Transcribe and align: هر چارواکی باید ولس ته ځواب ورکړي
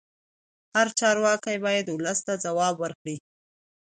هر 0.75 0.87
چارواکی 0.99 1.57
باید 1.65 1.85
ولس 1.89 2.19
ته 2.27 2.33
ځواب 2.43 2.75
ورکړي 2.79 3.15